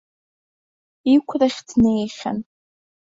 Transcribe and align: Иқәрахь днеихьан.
Иқәрахь 1.13 1.59
днеихьан. 1.67 2.37